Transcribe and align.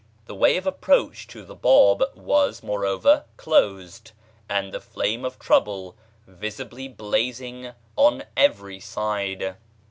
The 0.25 0.33
way 0.33 0.57
of 0.57 0.65
approach 0.65 1.27
to 1.27 1.45
the 1.45 1.55
Báb 1.55 2.01
[was], 2.15 2.63
moreover, 2.63 3.25
closed, 3.37 4.13
and 4.49 4.73
the 4.73 4.81
flame 4.81 5.23
of 5.23 5.37
trouble 5.37 5.95
visibly 6.25 6.87
blazing 6.87 7.73
on 7.95 8.23
every 8.35 8.79
side." 8.79 9.57